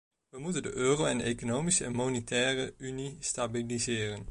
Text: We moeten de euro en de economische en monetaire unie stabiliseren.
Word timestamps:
We 0.29 0.37
moeten 0.39 0.63
de 0.63 0.71
euro 0.73 1.05
en 1.05 1.17
de 1.17 1.23
economische 1.23 1.83
en 1.85 1.91
monetaire 1.95 2.73
unie 2.77 3.17
stabiliseren. 3.19 4.19